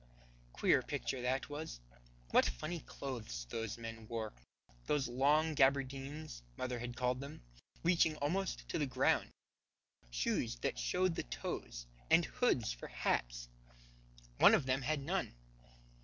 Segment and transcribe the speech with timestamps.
[0.53, 1.79] Queer picture that it was!
[2.31, 4.33] What funny clothes those men wore!
[4.87, 7.43] Those long gabardines, mother had called them,
[7.83, 9.29] reaching almost to the ground;
[10.09, 13.47] shoes that showed the toes, and hoods for hats.
[14.39, 15.35] One of them had none.